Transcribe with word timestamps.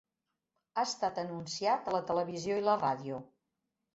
Ha 0.79 0.85
estat 0.91 1.19
anunciat 1.23 1.85
a 1.85 1.93
la 1.97 2.01
televisió 2.09 2.57
i 2.61 2.65
la 2.69 2.75
ràdio. 2.85 3.21